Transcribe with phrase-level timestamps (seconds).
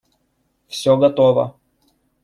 [0.67, 1.55] Все готово.